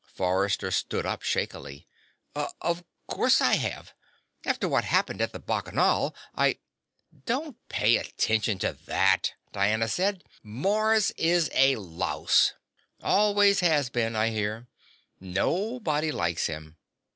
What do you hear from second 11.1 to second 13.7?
is a louse. Always